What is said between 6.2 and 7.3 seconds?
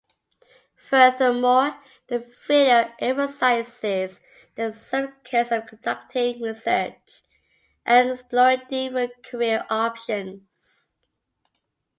research